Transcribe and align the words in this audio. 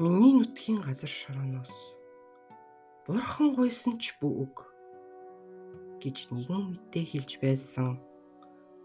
Миний 0.00 0.32
нутгийн 0.32 0.80
газар 0.80 1.12
шорооноос 1.12 1.74
бурхан 3.04 3.48
гуйсан 3.52 4.00
ч 4.00 4.16
бүг 4.16 4.56
гэж 6.00 6.32
нэгэн 6.32 6.62
мэдээ 6.72 7.04
хэлж 7.10 7.32
байсан. 7.44 8.00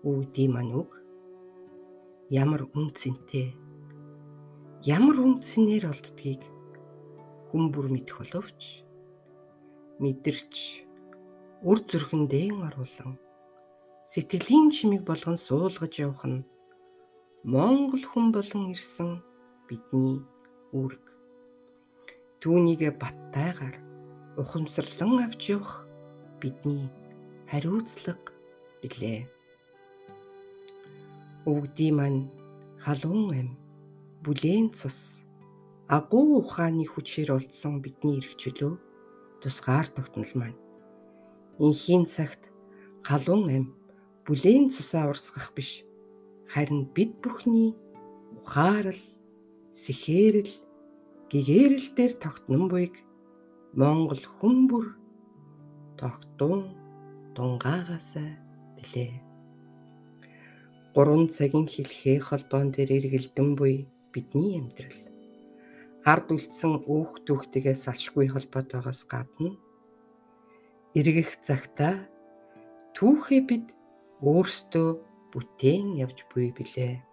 Үүдий 0.03 0.51
маань 0.51 0.75
үг. 0.75 0.91
Ямар 2.27 2.67
үнцэнтэй 2.75 3.55
ямар 4.83 5.17
үнцнээр 5.23 5.87
олддгийг 5.87 6.43
хүн 7.47 7.63
бүр 7.71 7.87
мэдэх 7.95 8.19
боловч 8.19 8.83
мэдэрч 10.03 10.53
үр 11.63 11.79
зүрхэндээ 11.79 12.59
оруулан 12.59 13.15
сэтгэлийн 14.11 14.67
чимиг 14.75 15.07
болгон 15.07 15.39
суулгаж 15.39 15.93
явах 15.95 16.27
нь 16.27 16.43
Монгол 17.47 18.03
хүн 18.03 18.35
болон 18.35 18.75
ирсэн 18.75 19.23
бидний 19.71 20.19
үүрэг. 20.75 21.04
Түүнийгэ 22.41 22.89
баттайгаар 23.01 23.77
ухамсарлан 24.37 25.25
авч 25.25 25.55
явах 25.55 25.87
бидний 26.41 26.89
хариуцлага 27.49 28.33
билээ. 28.81 29.27
Өвгдий 31.45 31.91
маань 31.93 32.29
халуун 32.83 33.29
ам, 33.39 33.49
бүлээн 34.25 34.73
цус, 34.73 35.21
агуу 35.87 36.41
ухааны 36.41 36.85
хүчээр 36.89 37.37
олдсон 37.37 37.81
бидний 37.81 38.17
эрх 38.19 38.33
чөлөө 38.41 38.73
тусгаар 39.41 39.87
тогтнол 39.93 40.31
маань. 40.33 40.59
Инхийн 41.61 42.05
цагт 42.05 42.41
халуун 43.05 43.49
ам, 43.49 43.65
бүлээн 44.25 44.73
цусаа 44.73 45.09
урсгах 45.09 45.53
биш 45.53 45.85
харин 46.49 46.89
бид 46.93 47.21
бүхний 47.21 47.77
ухаарал, 48.37 49.01
сэхээрэл, 49.73 50.51
гэгээрэл 51.31 51.87
дээр 51.97 52.13
тогтнон 52.21 52.69
буйг 52.69 52.95
Монгол 53.73 54.23
хүн 54.37 54.57
бүр 54.69 54.85
тогтун 55.99 56.71
дунгаагаасаа 57.35 58.31
билээ. 58.77 59.13
Гурван 60.95 61.27
цагийн 61.27 61.67
хэлхээ 61.67 62.19
холбоон 62.23 62.71
дээр 62.71 62.91
эргэлдэн 62.97 63.49
буй 63.59 63.89
бидний 64.13 64.55
амьдрал 64.59 64.99
ард 66.05 66.27
үлдсэн 66.31 66.85
өөх 66.85 67.25
түүхтэйгээ 67.25 67.75
салшгүй 67.75 68.29
холбоотойгоос 68.29 69.01
гадна 69.09 69.57
эргэх 70.93 71.41
цагта 71.41 72.05
түүхээ 72.95 73.41
бид 73.49 73.67
өөрсдөө 74.21 74.87
бүтээн 75.33 75.99
явж 75.99 76.23
буй 76.31 76.53
билээ. 76.55 77.03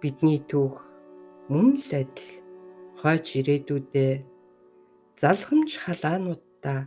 Бидний 0.00 0.40
түүх 0.48 0.80
мөн 1.52 1.76
л 1.76 1.90
адил 1.92 2.43
хойч 3.00 3.26
ирээдүйдээ 3.38 4.12
залхамж 5.20 5.70
халаануудаа 5.84 6.80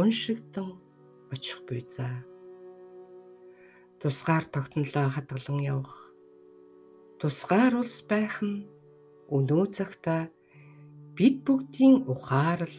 уншигдан 0.00 0.68
очих 1.32 1.58
буй 1.66 1.82
за. 1.94 2.08
Тусгаар 4.00 4.44
тогтнолоо 4.54 5.08
хадгалан 5.14 5.58
явах. 5.74 5.98
Тусгаар 7.20 7.72
улс 7.82 7.98
байх 8.10 8.36
нь 8.44 8.68
өнөө 9.36 9.64
цагта 9.76 10.16
бид 11.16 11.36
бүгдийн 11.46 12.04
ухаарал 12.12 12.78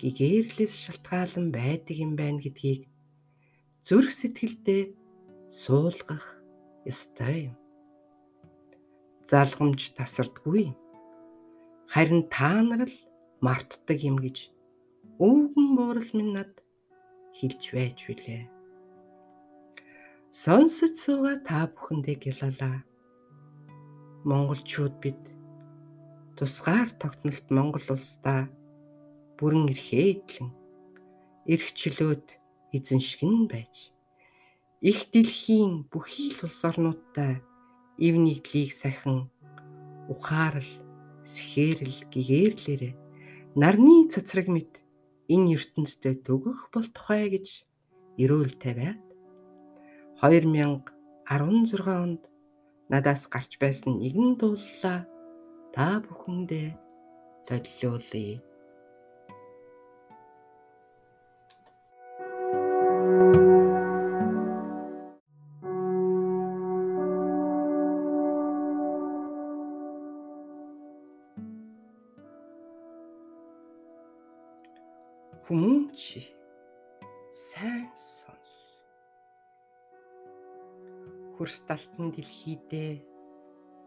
гэгээрлээс 0.00 0.74
шалтгаалan 0.84 1.46
байдаг 1.52 1.96
юм 2.04 2.12
байна 2.20 2.40
гэдгийг 2.44 2.82
зүрх 3.86 4.12
сэтгэлдээ 4.16 4.82
суулгах 5.62 6.26
ёстой 6.90 7.52
юм. 7.52 7.56
Залгамж 9.28 9.80
тасардгүй. 9.96 10.72
Харин 11.90 12.22
та 12.30 12.62
нар 12.62 12.86
л 12.86 12.96
мартдаг 13.42 13.98
юм 14.06 14.16
гэж 14.22 14.54
өвгөн 15.18 15.68
буурал 15.74 16.10
минь 16.14 16.34
над 16.38 16.52
хэлж 17.34 17.62
байж 17.74 17.98
билээ. 18.06 18.44
Сонсож 20.30 20.94
суугаа 20.94 21.42
та 21.42 21.66
бүхэндээ 21.66 22.16
гялалаа. 22.22 22.86
Монголчууд 24.22 24.94
бид 25.02 25.18
тусгаар 26.38 26.94
тогтнолт 26.94 27.46
Монгол 27.50 27.86
улсдаа 27.90 28.46
бүрэн 29.34 29.66
эрхээдлэн 29.74 30.50
эрх 31.50 31.68
чөлөөт 31.74 32.26
эзэн 32.76 33.00
шиг 33.02 33.26
нь 33.26 33.50
байж 33.50 33.90
их 34.80 35.10
дэлхийн 35.12 35.90
бүхий 35.90 36.30
л 36.30 36.46
улс 36.46 36.60
орнуудтай 36.64 37.42
ив 37.98 38.14
нэгдлийг 38.14 38.72
сахин 38.72 39.28
ухаарал, 40.08 40.70
сэхээрэл, 41.34 41.98
гэгээрлээрээ 42.12 42.94
нарны 43.60 44.10
цацраг 44.12 44.46
мэд 44.54 44.72
энэ 45.34 45.54
ертөнцид 45.56 46.22
дөгөх 46.26 46.70
бол 46.74 46.86
тухай 46.96 47.30
гэж 47.34 47.46
эрүүл 48.22 48.54
тавиад 48.62 49.02
2016 50.22 50.90
онд 52.04 52.22
надаас 52.92 53.22
гарч 53.34 53.52
байсан 53.62 54.02
нэгэн 54.02 54.30
дууллаа 54.40 55.06
та 55.74 56.02
бүхэндээ 56.04 56.68
төлөвлөе. 57.46 58.49
Хөрс 81.40 81.64
талтан 81.64 82.12
дэлхийдээ 82.12 83.00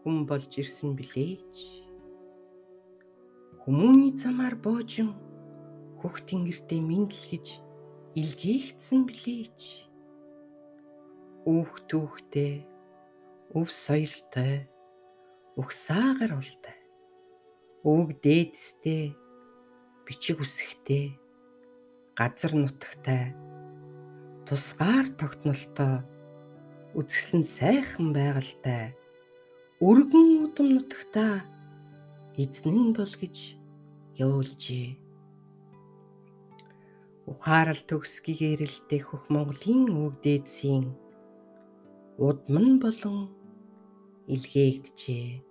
хүн 0.02 0.26
болж 0.26 0.50
ирсэн 0.58 0.98
билээч. 0.98 1.86
Хүмүүний 3.62 4.10
замаар 4.18 4.58
боожин 4.58 5.14
хөх 6.02 6.18
тэнгэртээ 6.26 6.82
миндэл 6.82 7.24
гэж 7.30 7.62
илгээгдсэн 8.18 9.06
билээч. 9.06 9.86
Өөх 11.46 11.86
түүхтэй, 11.86 12.66
өв 13.54 13.70
соёлтой, 13.70 14.66
өг 15.54 15.70
саагаар 15.70 16.34
ултай. 16.34 16.78
Өг 17.86 18.18
дээдстэй, 18.18 19.14
бичиг 20.02 20.42
үсгтэй 20.42 21.14
газар 22.18 22.50
нутагтай 22.58 23.30
тусгаар 24.42 25.06
тогтнолтой 25.14 26.02
үзэсгэлэн 26.98 27.44
сайхан 27.58 28.06
байгальтай 28.14 28.94
өргөн 29.82 30.28
удам 30.46 30.68
нутагта 30.78 31.42
эзнэн 32.42 32.94
бол 32.96 33.14
гэж 33.22 33.36
явуулжээ. 34.24 34.88
Ухаарал 37.30 37.82
төгсгийгээр 37.88 38.62
л 38.70 38.78
дэх 38.90 39.06
Монголын 39.32 39.82
үг 39.90 40.14
дээдсийн 40.24 40.86
удман 42.18 42.78
болон 42.78 43.18
илгээгдэжээ. 44.34 45.42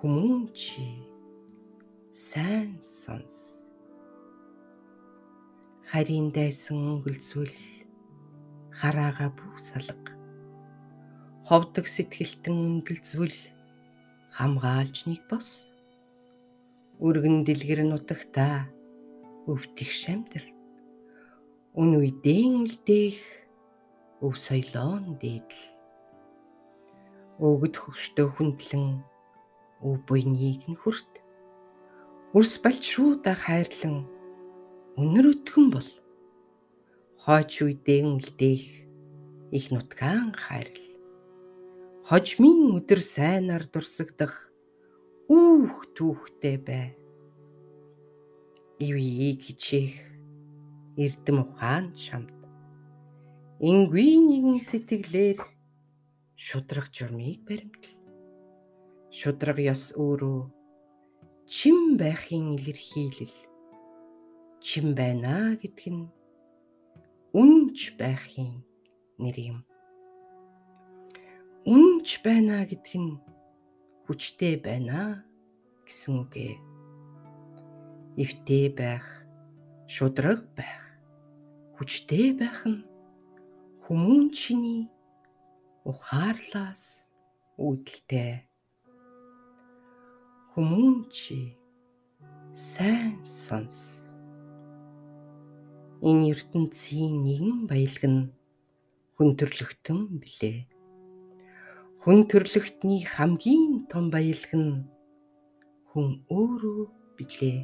Хүмүүн 0.00 0.48
чи 0.56 0.86
сайн 2.12 2.80
сонс 2.80 3.60
харийн 5.84 6.32
дайсан 6.32 6.78
өнгөлцвөл 6.92 7.75
хараага 8.78 9.32
бүх 9.32 9.56
салга 9.60 10.12
ховдог 11.46 11.86
сэтгэлтэн 11.86 12.56
өндлцвөл 12.82 13.38
хамгаалж 14.36 15.06
нэг 15.06 15.22
бос. 15.30 15.62
Өргөн 16.98 17.46
дэлгэр 17.46 17.86
нутагта 17.86 18.66
өвтөх 19.46 19.90
шамдэр 20.02 20.44
үн 21.78 21.90
үедэн 22.02 22.66
үлдээх 22.66 23.20
өв 24.26 24.34
соёлоон 24.34 25.16
дээдл. 25.22 25.62
Өгд 27.38 27.74
хөгштөө 27.78 28.28
хүндлэн 28.34 28.86
өв 29.86 29.96
буйныг 30.08 30.66
нь 30.66 30.80
хүрт. 30.82 31.12
Үрс 32.34 32.58
балчруудаа 32.58 33.36
хайрлан 33.38 34.08
Өнөр 34.96 35.26
өтгөн 35.36 35.66
бол 35.70 35.88
хойч 37.22 37.52
үедээ 37.64 38.02
үлдээх 38.04 38.64
их 39.56 39.66
нутгаан 39.72 40.34
хайрл. 40.36 40.84
Хожмын 42.06 42.76
өдөр 42.78 43.00
сайнаар 43.02 43.64
дурсагдах 43.72 44.52
үүх 45.30 45.90
түүхтэй 45.96 46.56
бай. 46.62 46.88
Ивийг 48.78 49.40
хичээх 49.46 49.96
эрдэм 50.96 51.38
ухаан 51.42 51.96
чамд. 51.96 52.30
Ингүй 53.58 54.20
нэгэн 54.20 54.60
сэтгэлээр 54.60 55.40
шудрах 56.36 56.92
журмыг 56.92 57.40
баримтал. 57.48 57.96
шудраг 59.18 59.58
ёс 59.64 59.96
өөрөө 59.96 60.40
чин 61.48 61.96
байхын 61.96 62.44
илэрхийлэл 62.60 63.36
чин 64.60 64.86
байна 64.98 65.56
гэдг 65.56 65.80
нь 65.94 66.04
үнж 67.36 67.92
байхын 68.00 68.64
нэр 69.20 69.36
юм. 69.52 69.58
Үнж 71.68 72.24
байна 72.24 72.64
гэдг 72.64 72.96
нь 72.96 73.20
хүчтэй 74.08 74.56
байна 74.56 75.20
гэсэн 75.84 76.24
үг 76.24 76.32
ээ. 76.32 76.56
Эвтэй 78.22 78.72
байх, 78.72 79.04
шудраг 79.84 80.48
байх, 80.56 80.84
хүчтэй 81.76 82.32
байх 82.40 82.64
нь 82.64 82.80
хүмүүн 83.84 84.32
чиний 84.32 84.88
ухаарлаас 85.84 87.04
үүдэлтэй. 87.60 88.48
Хүмүүн 90.56 91.04
чи 91.12 91.52
сайн 92.56 93.20
сонс 93.28 93.95
энэ 96.04 96.36
ертөнцийн 96.36 97.24
нэгэн 97.24 97.64
баялаг 97.70 98.04
нь 98.04 98.22
хүн 99.16 99.30
төрлөختөн 99.38 100.20
билээ. 100.20 100.68
Хүн 102.04 102.28
төрлөختний 102.28 103.00
хамгийн 103.08 103.88
том 103.88 104.12
баялаг 104.12 104.52
нь 104.52 104.84
хүн 105.90 106.20
өөрөө 106.28 106.80
билээ. 107.16 107.58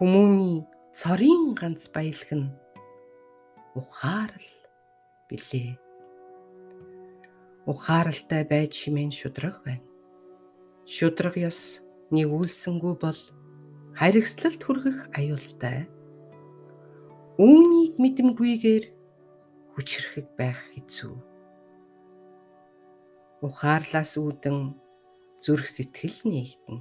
Хүмүүний 0.00 0.64
цорын 0.96 1.52
ганц 1.52 1.92
баялаг 1.92 2.30
нь 2.32 2.48
ухаарл 3.76 4.50
билээ. 5.28 5.76
Ухааралтай 7.68 8.42
байж 8.48 8.72
хэмээн 8.88 9.12
шудраг 9.12 9.60
байна. 9.64 9.84
Шудраг 10.88 11.36
ёс 11.36 11.80
нэг 12.08 12.32
үлсэнгүү 12.32 12.94
бол 13.04 13.20
харигслалт 13.96 14.60
хүргэх 14.64 14.98
аюултай 15.16 15.88
Үүнийг 17.34 17.98
мэдэмгүйгээр 17.98 18.84
хүчрэхэг 19.74 20.26
байх 20.38 20.60
хэцүү 20.70 21.34
ухаарлаас 23.42 24.14
үүдэн 24.16 24.72
зүрх 25.42 25.66
сэтгэл 25.68 26.18
нээгдэн. 26.30 26.78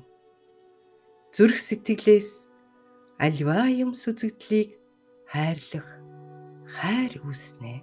Зүрх 1.35 1.57
сэтгэлээс 1.57 2.47
альва 3.17 3.65
юм 3.67 3.91
сүзэгдлийг 3.97 4.77
хайрлах 5.25 5.89
хайр 6.69 7.13
үүснэ. 7.25 7.81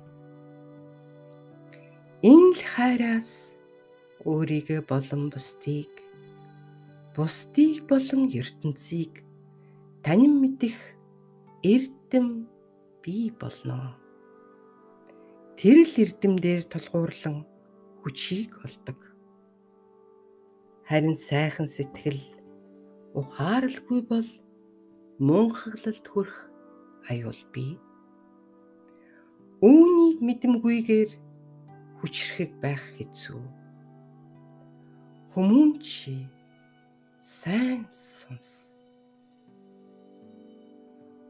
Энэ 2.23 2.55
л 2.55 2.63
хайраас 2.71 3.53
өөрийгөө 4.23 4.81
болон 4.87 5.29
бусдыг 5.35 5.91
бусдыг 7.19 7.83
болон 7.91 8.31
ертөнцийг 8.31 9.27
танин 10.07 10.39
мэдэх 10.41 10.77
эрдэм 11.67 12.47
бий 13.03 13.31
болно. 13.31 13.97
Тэр 15.57 15.85
л 15.85 15.95
эрдэмдэр 16.05 16.65
тулгуурлан 16.73 17.45
хүчийг 18.01 18.57
олдог. 18.65 18.99
Харин 20.89 21.17
сайхан 21.17 21.69
сэтгэл 21.69 22.21
ухааралгүй 23.15 24.01
бол 24.09 24.29
мунхаглалд 25.19 26.07
хүрэх 26.09 26.39
аюул 27.11 27.43
бий. 27.53 27.77
Үүнийг 29.61 30.19
мэдэмгүйгээр 30.25 31.11
хүчрэхэг 32.01 32.51
байх 32.65 32.81
хэцүү. 32.97 33.45
Хүмүүн 35.37 35.71
чи 35.85 36.25
сайн 37.21 37.85
сонс. 37.93 38.70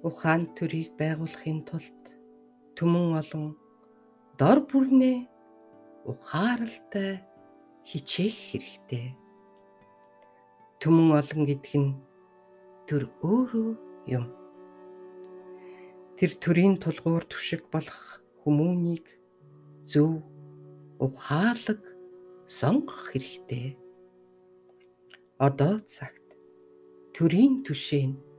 Ухаан 0.00 0.48
төрийг 0.56 0.96
байгуулахын 0.96 1.60
тулд 1.68 2.04
түмэн 2.72 3.20
олон 3.20 3.52
дор 4.40 4.64
бүрнээ 4.64 5.28
ухааралтай 6.08 7.20
хичээх 7.84 8.36
хэрэгтэй. 8.48 9.12
Түмэн 10.80 11.08
олон 11.20 11.42
гэдэг 11.44 11.74
нь 11.84 12.00
төр 12.88 13.12
өөрөө 13.20 13.70
юм. 14.16 14.24
Тэр 16.16 16.32
төрийн 16.40 16.80
тулгуур 16.80 17.24
түшиг 17.28 17.68
болох 17.68 18.24
хүмүүнийг 18.40 19.04
зөв 19.84 20.24
ухаалаг 20.96 21.84
сонгох 22.48 23.12
хэрэгтэй. 23.12 23.76
Одоо 25.36 25.76
цагт 25.84 26.24
төрийн 27.12 27.60
түшээ 27.68 28.04
нь 28.08 28.29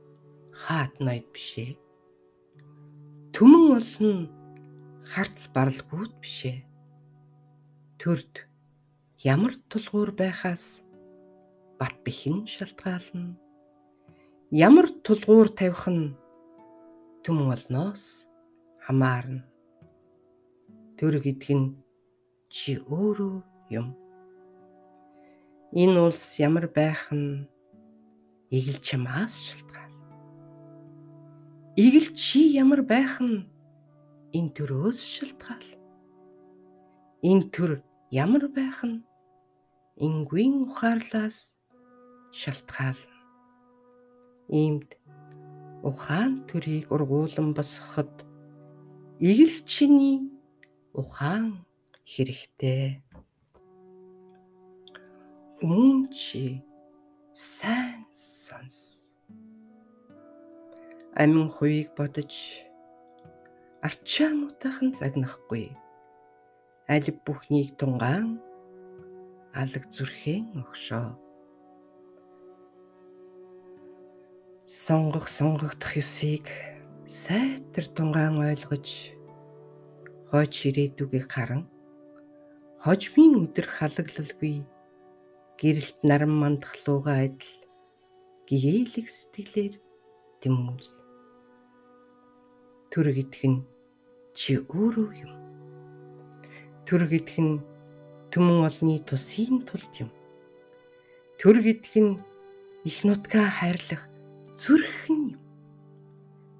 хаат 0.60 0.92
ноёд 1.00 1.26
бишээ. 1.34 1.72
Түмэн 3.34 3.64
олон 3.80 4.16
харц 5.02 5.48
баралгууд 5.54 6.12
бишээ 6.22 6.72
төрд 8.02 8.34
ямар 9.22 9.54
тулгуур 9.70 10.10
байхаас 10.10 10.82
бат 11.78 11.94
бэхэн 12.04 12.50
шалтгаална. 12.50 13.38
Ямар 14.50 14.90
тулгуур 15.06 15.48
тавих 15.54 15.86
нь 15.86 16.18
түмэн 17.22 17.54
олноос 17.54 18.26
хамаарна. 18.82 19.46
Төр 20.98 21.14
гэдэг 21.22 21.50
нь 21.54 21.78
чи 22.50 22.82
өөрөө 22.82 23.36
юм. 23.70 23.94
Энэ 25.70 25.98
улс 26.02 26.42
ямар 26.42 26.66
байх 26.66 27.06
нь 27.14 27.46
игэл 28.50 28.82
чамаас 28.82 29.34
шалтгаална. 29.46 29.91
Игэл 31.74 32.12
чи 32.12 32.52
ямар 32.52 32.84
байх 32.84 33.16
нь 33.24 33.48
энэ 34.36 34.52
төрөөс 34.52 35.00
шалтгаална. 35.00 35.80
Энэ 37.24 37.48
төр 37.48 37.80
ямар 38.12 38.44
байх 38.52 38.84
нь 38.84 39.00
энгийн 39.96 40.68
ухаарлаас 40.68 41.56
шалтгаална. 42.28 43.16
Иймд 44.52 45.00
ухаан 45.80 46.44
төрийг 46.44 46.92
ургуулan 46.92 47.56
босгоход 47.56 48.12
игэл 49.16 49.64
чиний 49.64 50.28
ухаан 50.92 51.64
хэрэгтэй. 52.04 53.00
Хүн 55.56 56.12
чи 56.12 56.60
сайн 57.32 58.04
сонс. 58.12 59.01
Амин 61.12 61.52
хуйг 61.52 61.92
бодож 61.92 62.32
арчаа 63.84 64.32
мутахан 64.32 64.96
загнахгүй 64.96 65.76
аль 66.88 67.10
бүхнийг 67.24 67.76
тунгаан 67.76 68.40
алаг 69.52 69.84
зүрхэн 69.92 70.64
огшоо. 70.64 71.12
Сонгох 74.64 75.28
сонгогдох 75.28 75.92
ёсыг 76.00 76.48
сайтар 77.04 77.86
тунгаан 77.92 78.40
ойлгож 78.48 79.12
хойч 80.32 80.54
ирээдүгийг 80.68 81.28
харан 81.28 81.68
хожмын 82.80 83.36
өдөр 83.44 83.68
халаглалгүй 83.68 84.64
гэрэлт 85.60 85.98
наран 86.08 86.32
мандахлууга 86.40 87.12
адил 87.28 87.52
гэгээлэг 88.48 89.06
сэтгэлээр 89.12 89.74
тэмүүл. 90.40 91.01
Төр 92.92 93.08
гэдг 93.16 93.40
нь 93.48 93.64
чи 94.36 94.60
өөрөө 94.60 95.10
юм. 95.24 95.32
Төр 96.84 97.08
гэдг 97.08 97.36
нь 97.40 97.64
түмэн 98.28 98.68
олны 98.68 99.00
тусын 99.08 99.64
тулд 99.64 99.92
юм. 99.96 100.10
Төр 101.40 101.56
гэдг 101.64 101.94
нь 102.04 102.20
их 102.84 103.00
нутгаа 103.08 103.48
хайрлах 103.48 104.04
зүрхэн 104.60 105.40
юм. 105.40 105.40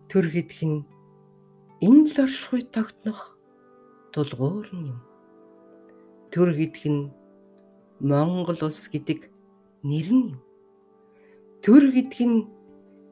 Төр 0.08 0.32
гэдг 0.32 0.56
нь 0.72 0.80
энэ 1.84 2.08
л 2.08 2.16
оршихуй 2.24 2.64
тогтнох 2.64 3.36
тулгуур 4.16 4.72
юм. 4.72 5.04
Төр 6.32 6.56
гэдг 6.56 6.80
нь 6.88 7.12
Монгол 8.00 8.56
улс 8.64 8.88
гэдэг 8.88 9.28
нэр 9.84 10.08
нь 10.16 10.32
юм. 10.32 10.40
Төр 11.60 11.92
гэдг 11.92 12.16
нь 12.24 12.48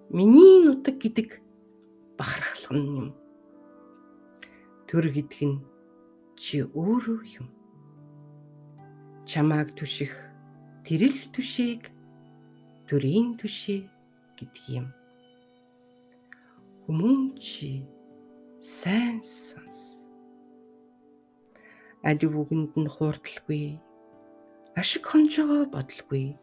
миний 0.09 0.65
нутаг 0.65 0.97
гэдэг 0.97 1.50
бахархлах 2.21 2.77
нь 2.77 2.93
юм. 3.01 3.09
Төр 4.85 5.09
гэдг 5.09 5.41
нь 5.49 5.65
чи 6.37 6.61
өөрөө 6.69 7.21
юм. 7.41 7.49
Чамааг 9.25 9.73
түших 9.73 10.13
тэрэл 10.85 11.17
түшийг 11.33 11.89
төрийн 12.85 13.41
түшээ 13.41 13.81
гэдэг 14.37 14.65
юм. 14.69 14.87
Хүмүүн 16.85 17.41
чи 17.41 17.89
сайн 18.61 19.25
сонс. 19.25 19.97
Алив 22.05 22.37
үгэнд 22.37 22.77
нь 22.77 22.93
хуурдалгүй 22.93 23.81
ашиг 24.81 25.05
хонжоо 25.07 25.67
бодлгүй. 25.67 26.37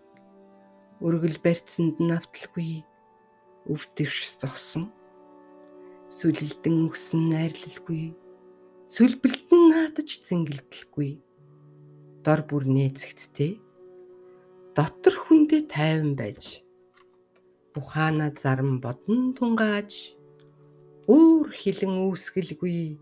Өргөл 1.02 1.38
барьцанд 1.42 1.98
навтлгүй. 2.02 2.84
Өвдөгш 3.72 4.38
зогсон. 4.42 4.90
Сүлэлдэн 6.18 6.90
өгсөн 6.90 7.30
найрлалгүй. 7.30 8.18
Сүлбэлтэн 8.90 9.62
наадаж 9.70 10.10
зингэлдэлгүй. 10.26 11.22
Дор 12.26 12.42
бүр 12.50 12.66
нээцэгттэй. 12.66 13.62
Дотор 14.74 15.14
хүндээ 15.14 15.70
тайван 15.70 16.18
байж. 16.18 16.66
Ухаана 17.78 18.34
зарам 18.34 18.82
бодон 18.82 19.38
тунгааж. 19.38 20.18
Өөр 21.06 21.54
хилэн 21.54 22.10
үүсгэлгүй. 22.10 22.98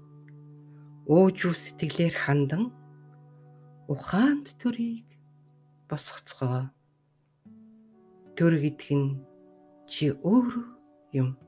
Өөжүү 1.08 1.54
сэтгэлээр 1.56 2.16
хандан 2.20 2.76
ухаанд 3.88 4.60
төрийг 4.60 5.08
босгоцгоо. 5.88 6.68
Төр 8.36 8.54
гэдг 8.60 8.90
нь 8.92 9.24
чи 9.88 10.12
өөрөө 10.12 10.66
юм. 11.16 11.45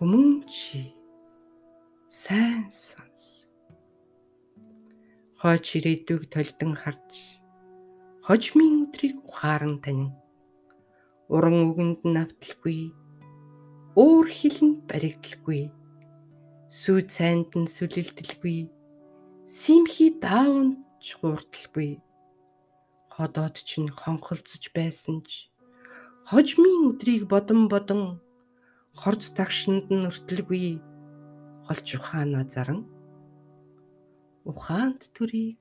Хүмүүн 0.00 0.48
чи 0.48 0.96
сайн 2.08 2.72
сонс. 2.72 3.44
Хойч 5.36 5.76
ирээдүйг 5.76 6.24
толдон 6.32 6.72
харж 6.72 7.12
хожмын 8.24 8.88
өдрийг 8.88 9.20
ухаан 9.28 9.76
танин. 9.84 10.16
Уран 11.28 11.68
үгэнд 11.68 12.00
навтлгүй 12.16 12.96
өөр 14.00 14.26
хилэнд 14.38 14.88
баригдалгүй. 14.88 15.68
Сүйд 16.72 17.12
сайнд 17.12 17.52
нь 17.60 17.68
сүлэлдэлгүй 17.68 18.72
симхи 19.44 20.06
даавч 20.22 21.04
хуурдалгүй 21.18 21.90
ходоод 23.10 23.56
чинь 23.68 23.90
хонхолцож 24.00 24.64
байсан 24.72 25.16
ч 25.28 25.50
хожмын 26.30 26.88
өдрийг 26.88 27.26
бодон 27.32 27.66
бодон 27.72 28.22
хорц 28.94 29.30
тагшинд 29.36 29.86
нь 29.94 30.06
өртөлгүй 30.10 30.82
голч 31.66 31.88
ухаанаа 31.98 32.44
заран 32.50 32.80
ухаанд 34.50 35.00
төрийг 35.14 35.58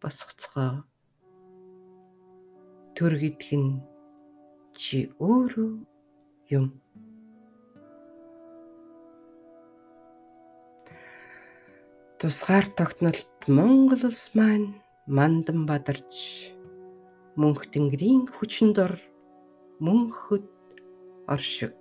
босгоцгоо. 0.00 0.84
Төр 2.94 3.12
гэдг 3.22 3.44
нь 3.62 3.82
чи 4.74 4.98
өөрөө 5.18 5.70
юм. 6.58 6.66
Тусгаар 12.18 12.66
тогтнолт 12.78 13.30
Монгол 13.46 14.02
улс 14.10 14.34
маань 14.34 14.74
мандан 15.06 15.64
бадарч 15.70 16.52
мөнх 17.38 17.70
тэнгэрийн 17.72 18.26
хүчинд 18.36 18.76
ор 18.82 18.94
мөнхөд 19.78 20.46
оршиг 21.30 21.72